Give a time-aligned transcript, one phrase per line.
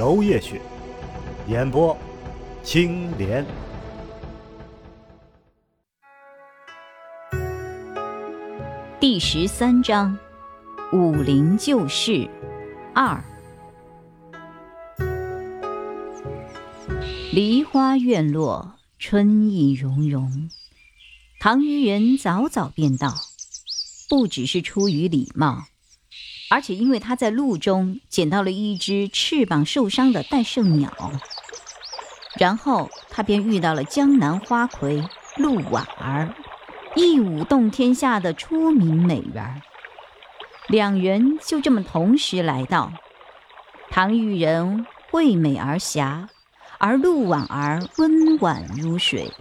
[0.00, 0.58] 娄烨雪，
[1.46, 1.94] 演播
[2.62, 3.44] 青莲。
[8.98, 10.18] 第十三章，
[10.94, 12.26] 武林旧事
[12.94, 13.22] 二。
[17.34, 20.48] 梨花院落，春意融融。
[21.40, 23.12] 唐虞人早早便到，
[24.08, 25.66] 不只是出于礼貌，
[26.50, 30.92] 而且因为他在路中捡到了一只翅膀受伤的戴胜鸟。
[32.38, 35.02] 然后他便遇到了江南花魁
[35.36, 36.34] 陆婉儿。
[36.96, 39.62] 一舞动天下的出名美人儿，
[40.66, 42.92] 两人就这么同时来到。
[43.90, 46.28] 唐玉人惠美而侠，
[46.78, 49.32] 而陆婉儿温婉如水，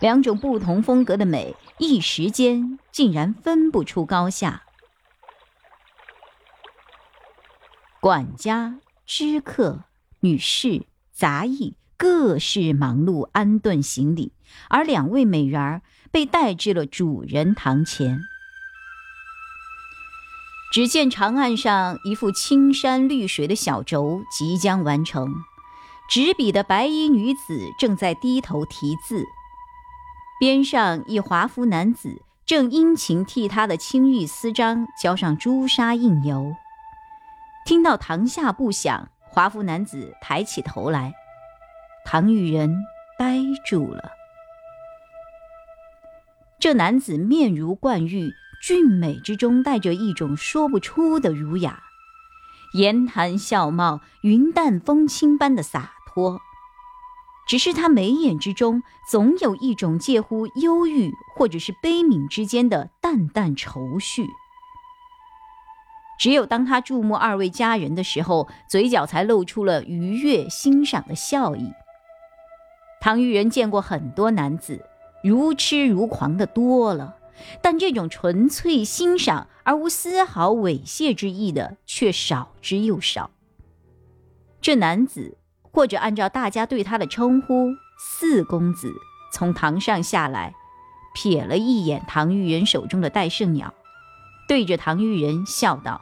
[0.00, 4.62] 两种不同风格的美，一时间竟然分不出高下。
[8.02, 9.84] 管家、知客、
[10.22, 14.32] 女士、杂役各式忙碌安顿行李，
[14.68, 15.82] 而两位美人儿。
[16.10, 18.20] 被带至了主人堂前，
[20.72, 25.32] 只见长案上一幅青山绿水的小轴即将完成，
[26.10, 29.24] 执笔的白衣女子正在低头题字，
[30.40, 36.56] 边上一华服男子正殷勤替她的青玉丝章浇上朱砂印油。
[37.64, 41.14] 听到堂下不响，华服男子抬起头来，
[42.04, 42.82] 唐玉人
[43.18, 44.10] 呆住了。
[46.58, 48.32] 这男子面如冠玉，
[48.62, 51.82] 俊美之中带着一种说不出的儒雅，
[52.74, 56.40] 言谈笑貌云淡风轻般的洒脱。
[57.48, 64.26] 只是他眉眼之中总有一种介乎忧郁或者是悲悯之间的淡淡愁绪。
[66.22, 71.72] 只有当他注目二位佳人的时候，嘴角才露出了愉悦欣赏的笑意。
[73.00, 74.86] 唐玉人见过很多男子。
[75.24, 77.16] 如痴如狂的多了，
[77.60, 83.32] 但这种纯粹欣赏而无丝毫猥亵之意的却少之又少。
[84.60, 88.92] 这男子，或者按照大家对他的称呼“四公子”，
[89.34, 90.54] 从堂上下来，
[91.16, 93.74] 瞥了一眼唐玉人手中的戴胜鸟，
[94.46, 96.00] 对着唐玉人笑道：“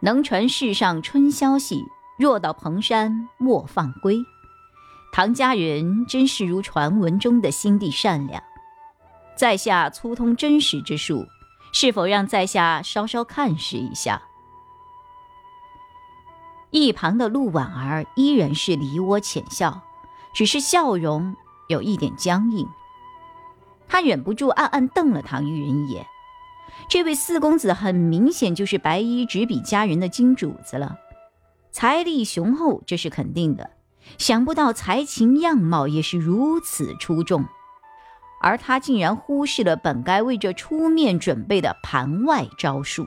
[0.00, 1.84] 能传世上春消息，
[2.18, 4.24] 若到蓬山莫放归。”
[5.12, 8.42] 唐家人真是如传闻中的心地善良，
[9.34, 11.26] 在下粗通真实之术，
[11.72, 14.20] 是否让在下稍稍看视一下？
[16.70, 19.80] 一旁的陆婉儿依然是梨涡浅笑，
[20.34, 21.34] 只是笑容
[21.68, 22.68] 有一点僵硬。
[23.88, 26.06] 她忍不住暗暗瞪了唐玉人一眼，
[26.88, 30.98] 这位四公子很明显就是白衣执笔佳人的金主子了，
[31.70, 33.70] 财力雄厚，这是肯定的。
[34.18, 37.44] 想不到才情样貌也是如此出众，
[38.40, 43.04] 而他竟然忽视了本该为这出面准备的盘外招数，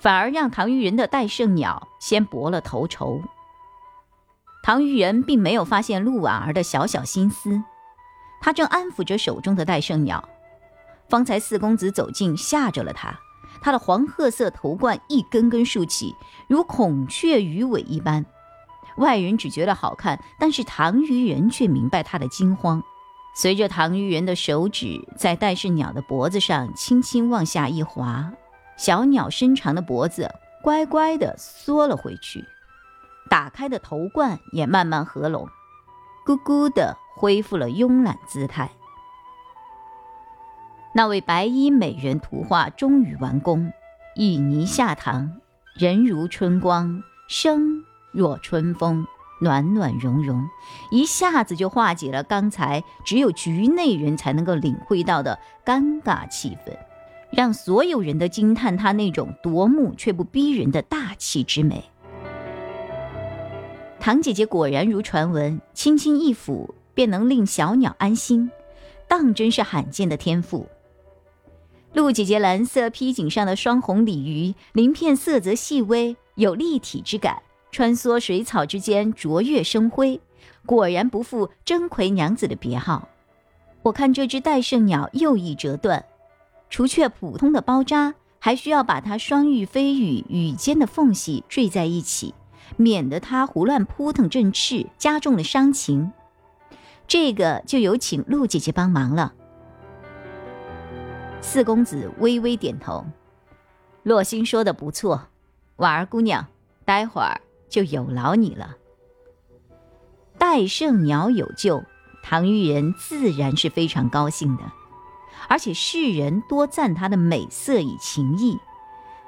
[0.00, 3.20] 反而让唐玉人的戴胜鸟先博了头筹。
[4.62, 7.60] 唐玉人并没有发现陆婉儿的小小心思，
[8.40, 10.28] 他正安抚着手中的戴胜鸟。
[11.08, 13.18] 方才四公子走近，吓着了他，
[13.60, 16.14] 他的黄褐色头冠一根根竖起，
[16.48, 18.24] 如孔雀鱼尾一般。
[18.96, 22.82] 外人只觉得好看，但是唐虞人却明白他的惊慌。
[23.34, 28.32] 随着唐虞人的手指在戴氏鸟的脖子上轻轻往下一滑，
[28.78, 30.30] 小鸟伸长的脖子
[30.62, 32.42] 乖乖地缩了回去，
[33.28, 35.46] 打开的头冠也慢慢合拢，
[36.26, 38.70] 咕咕地恢复了慵懒姿态。
[40.96, 43.70] 那位白衣美人图画终于完工，
[44.14, 45.30] 一泥下堂，
[45.74, 47.84] 人如春光，声。
[48.12, 49.06] 若春风，
[49.42, 50.42] 暖暖融融，
[50.90, 56.74] 一下子就化解了刚才只有局内人才能够领会到的尴尬气氛，
[57.30, 61.84] 让所有人都惊叹他那种夺目却不逼人的大气之美。
[64.00, 68.50] 唐姐姐果然如传闻，轻轻一抚便能令小鸟安心，
[69.06, 70.66] 当真是罕见的天赋。
[71.96, 77.42] 陆姐姐蓝色披颈上的双红鲤鱼鳞片色泽细微，有立体之感。
[77.72, 80.20] 穿梭水草之间，卓越生辉，
[80.66, 83.08] 果然不负真魁娘子的别号。
[83.80, 86.04] 我看这只戴胜鸟又易折断，
[86.68, 92.34] 除却普通的包扎，还需要把它双翼飞羽羽间的缝隙缀在一起，
[92.76, 96.12] 免得它胡乱扑腾振翅，加重了伤情。
[97.08, 99.32] 这个就有请陆姐姐帮忙了。
[101.46, 103.06] 四公子微微点头，
[104.02, 105.28] 洛星说的不错，
[105.76, 106.44] 婉儿姑娘，
[106.84, 108.76] 待会儿就有劳你了。
[110.36, 111.84] 戴胜鸟有救，
[112.20, 114.64] 唐玉人自然是非常高兴的，
[115.48, 118.58] 而且世人多赞他的美色与情意，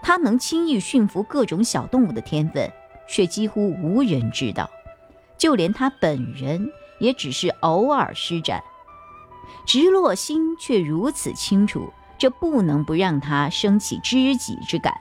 [0.03, 2.69] 他能轻易驯服各种小动物的天分，
[3.09, 4.69] 却几乎无人知道，
[5.39, 6.69] 就连他本人
[6.99, 8.61] 也只是偶尔施展，
[9.65, 11.91] 直落心却如此清楚。
[12.19, 14.93] 这不能不让他升起知己之感。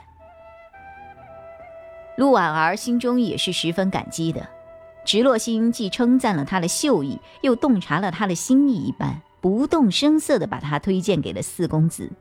[2.16, 4.48] 陆婉儿心中也是十分感激的，
[5.04, 12.12] 直落心既称赞了他的秀艺，又洞察了他的心意一般，不动声色地把他推荐给了四公子。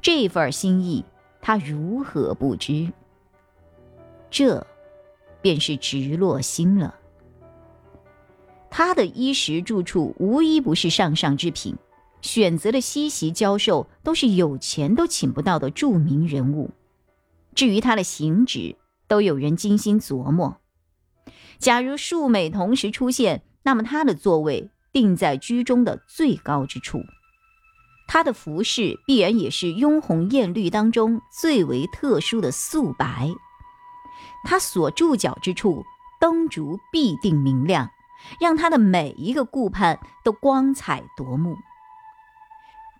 [0.00, 1.04] 这份心意，
[1.40, 2.90] 他如何不知？
[4.30, 4.66] 这，
[5.40, 6.94] 便是直落心了。
[8.70, 11.76] 他的衣食住处，无一不是上上之品。
[12.22, 16.70] 选择了西席教授，都是有钱都请不到的著名人物。
[17.54, 18.76] 至于他的行止，
[19.06, 20.56] 都有人精心琢磨。
[21.58, 27.02] 假如数美同时出现，那么他的座位定在居中的最高之处。
[28.08, 33.28] 他的服饰必然也是雍红艳绿当中最为特殊的素白。
[34.44, 35.84] 他所住脚之处，
[36.20, 37.90] 灯烛必定明亮，
[38.40, 41.56] 让他的每一个顾盼都光彩夺目。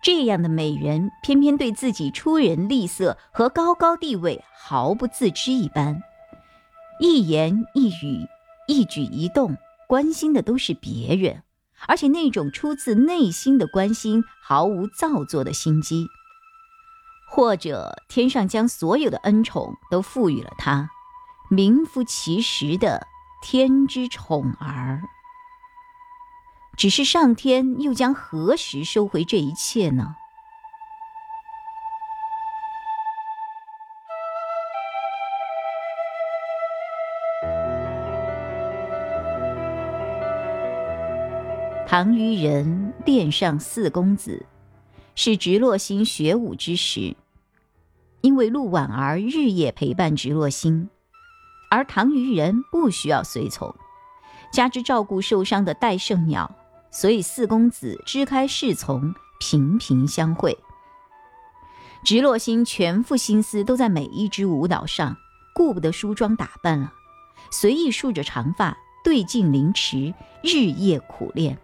[0.03, 6.03] 这样的美人，偏偏对自己出人吝啬和高高地位毫不自知一般，
[6.99, 8.27] 一言一语、
[8.67, 9.55] 一举一动，
[9.87, 11.43] 关心的都是别人，
[11.87, 16.07] 而且那种出自内心的关心，毫无造作的心机。
[17.29, 20.89] 或者天上将所有的恩宠都赋予了他，
[21.49, 23.07] 名副其实的
[23.41, 25.01] 天之宠儿。
[26.75, 30.15] 只是上天又将何时收回这一切呢？
[41.87, 44.43] 唐虞人恋上四公子，
[45.13, 47.15] 是直落星学武之时。
[48.21, 50.89] 因为陆婉儿日夜陪伴直落星，
[51.69, 53.73] 而唐虞人不需要随从，
[54.51, 56.49] 加之照顾受伤的戴胜鸟。
[56.93, 60.55] 所以四公子支开侍从，频频相会。
[62.03, 65.17] 直落星全副心思都在每一支舞蹈上，
[65.55, 66.93] 顾不得梳妆打扮了，
[67.49, 70.13] 随意梳着长发，对镜临池，
[70.43, 71.57] 日夜苦练，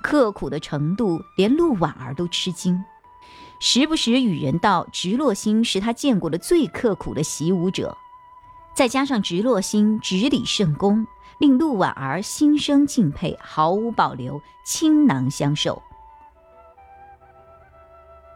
[0.00, 2.82] 刻苦的程度连陆婉儿都吃惊，
[3.60, 7.94] 时不时与人道直落星是他见过的最刻苦的习武者，
[8.74, 11.06] 再加上直落星执礼圣功。
[11.42, 15.82] 令陆婉儿心生敬佩，毫无保留，倾囊相授。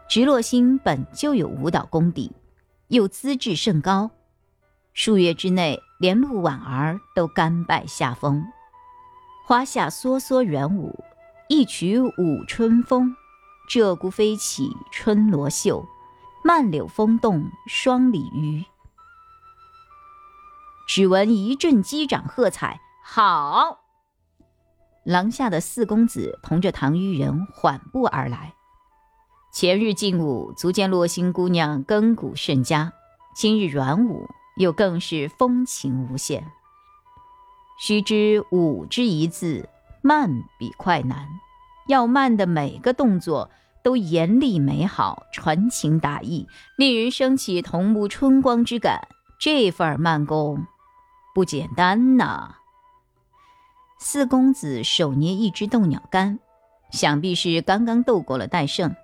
[0.09, 2.33] 直落星本就有舞蹈功底，
[2.89, 4.11] 又资质甚高，
[4.93, 8.43] 数月之内，连陆婉儿都甘拜下风。
[9.45, 10.93] 花下梭梭圆舞，
[11.47, 12.11] 一曲舞
[12.45, 13.15] 春风。
[13.69, 15.87] 鹧鸪飞起春罗袖，
[16.43, 18.65] 漫柳风动双鲤鱼。
[20.89, 22.81] 只闻一阵击掌喝彩。
[23.09, 23.79] 好，
[25.05, 28.53] 廊下的四公子同着唐虞人缓步而来。
[29.53, 32.91] 前日劲舞，足见洛星姑娘根骨甚佳；
[33.33, 36.51] 今日软舞，又更是风情无限。
[37.79, 39.69] 须知舞之一字，
[40.03, 41.25] 慢比快难，
[41.87, 43.49] 要慢的每个动作
[43.81, 46.45] 都严厉美好，传情达意，
[46.75, 49.07] 令人升起同沐春光之感。
[49.39, 50.67] 这份慢功，
[51.33, 52.55] 不简单呐。
[53.99, 56.39] 四公子手捏一只斗鸟杆，
[56.91, 58.95] 想必是刚刚斗过了戴胜。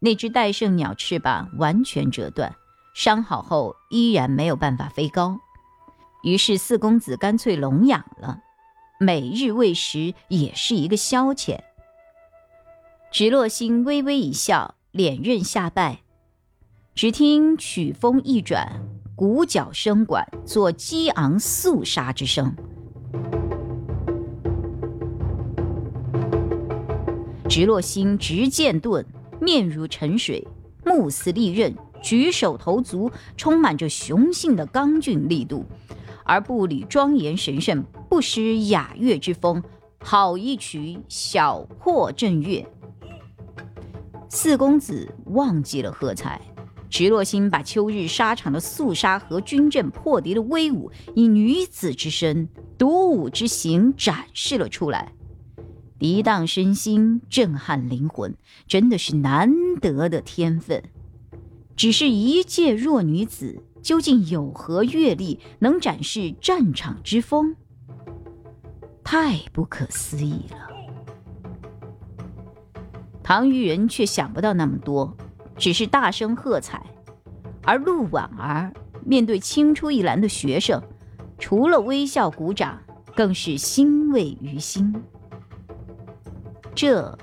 [0.00, 2.54] 那只戴胜鸟翅膀完全折断，
[2.94, 5.38] 伤好后依然没有办法飞高。
[6.22, 8.40] 于是四公子干脆笼养了，
[8.98, 11.60] 每日喂食也是一个消遣。
[13.10, 16.00] 直落星微微一笑，脸刃下拜。
[16.94, 18.82] 只听曲风一转，
[19.16, 22.54] 鼓角声管作激昂肃杀之声。
[27.54, 29.06] 直落星执剑盾，
[29.40, 30.44] 面如沉水，
[30.84, 35.64] 目似利刃，举手投足充满着雄性的刚俊力度，
[36.24, 39.62] 而步履庄严神圣，不失雅乐之风。
[40.00, 42.66] 好一曲小破正乐。
[44.28, 46.40] 四公子忘记了喝彩，
[46.90, 55.12] 直落星把秋日沙场的肃杀和军阵破敌的威武，以女子之身独舞之形展示了出来，
[55.98, 58.34] 涤荡身心，震撼灵魂，
[58.66, 60.82] 真的是难得的天分。
[61.76, 67.56] 只是一介弱女子，究竟有何阅历，能展示战场之风？
[69.02, 70.68] 太不可思议了。
[73.22, 75.16] 唐玉人却想不到那么多，
[75.56, 76.84] 只是大声喝彩。
[77.62, 78.72] 而陆婉儿
[79.04, 80.82] 面对青出一蓝的学生，
[81.38, 82.78] 除了微笑鼓掌，
[83.16, 84.94] 更是欣慰于心。
[86.74, 87.18] 这，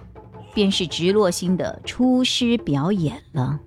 [0.53, 3.59] 便是直落星的出师表演了。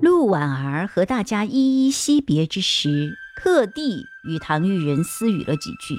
[0.00, 5.96] 陆婉儿和大家依依惜别之时，特地与唐玉人私语了几句。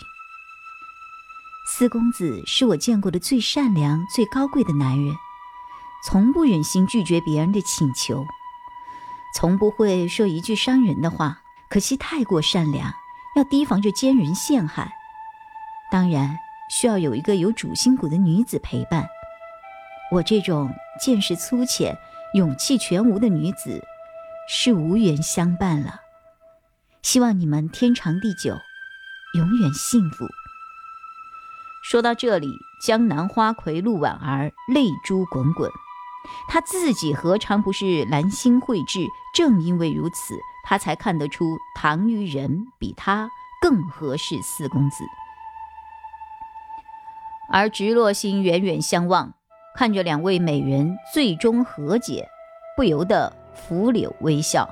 [1.65, 5.15] 四公子是我见过的最善良、最高贵的男人，
[6.05, 8.25] 从不忍心拒绝别人的请求，
[9.35, 11.39] 从不会说一句伤人的话。
[11.69, 12.93] 可惜太过善良，
[13.35, 14.93] 要提防着奸人陷害。
[15.93, 16.39] 当然，
[16.71, 19.07] 需要有一个有主心骨的女子陪伴。
[20.11, 21.95] 我这种见识粗浅、
[22.33, 23.79] 勇气全无的女子，
[24.49, 25.99] 是无缘相伴了。
[27.03, 28.57] 希望你们天长地久，
[29.35, 30.25] 永远幸福。
[31.83, 32.47] 说到这里，
[32.83, 35.69] 江南花魁陆婉儿泪珠滚滚。
[36.47, 39.05] 她自己何尝不是兰心蕙质？
[39.35, 41.45] 正因为如此，她才看得出
[41.75, 43.29] 唐于人比她
[43.61, 45.03] 更合适四公子。
[47.53, 49.31] 而直落星远远相望，
[49.75, 52.27] 看着两位美人最终和解，
[52.75, 54.67] 不由得拂柳微笑。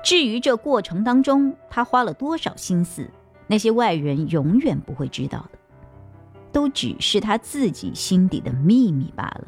[0.00, 3.10] 至于这过程当中他花了多少心思，
[3.48, 5.58] 那些外人永远不会知道的。
[6.52, 9.44] 都只是他自己心底的秘密罢了。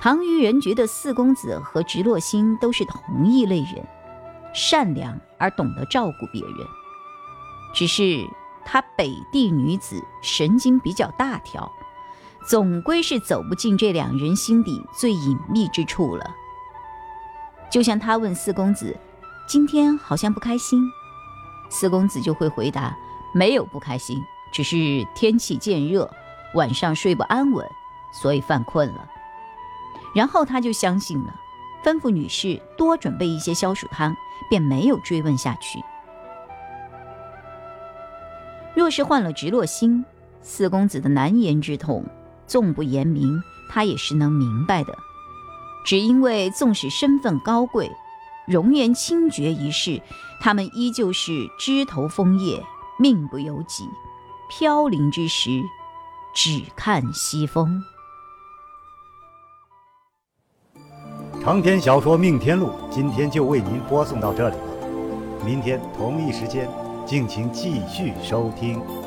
[0.00, 3.82] 唐虞人觉得四公子和直落星都是同一类人，
[4.52, 6.66] 善良而懂得照顾别人。
[7.72, 8.26] 只是
[8.64, 11.70] 他北地女子神经比较大条，
[12.48, 16.30] 总归是走不进这两人心底最隐秘之处了。
[17.70, 18.96] 就像他问四公子
[19.48, 20.80] ：“今天好像不开心。”
[21.70, 22.96] 四公子就会回答。
[23.36, 26.08] 没有不开心，只是天气渐热，
[26.54, 27.68] 晚上睡不安稳，
[28.12, 29.10] 所以犯困了。
[30.14, 31.34] 然后他就相信了，
[31.82, 34.14] 吩咐女士多准备一些消暑汤，
[34.48, 35.82] 便没有追问下去。
[38.74, 40.04] 若是换了直落星，
[40.42, 42.04] 四公子的难言之痛，
[42.46, 44.96] 纵不言明，他也是能明白的。
[45.84, 47.90] 只因为纵使身份高贵，
[48.46, 50.00] 容颜清绝一事，
[50.40, 52.62] 他们依旧是枝头枫叶。
[52.96, 53.88] 命不由己，
[54.48, 55.60] 飘零之时，
[56.32, 57.82] 只看西风。
[61.42, 66.70] 长篇小说《命天录》今天就为您播送到这里了，明天同一时间，
[67.06, 69.03] 敬请继续收听。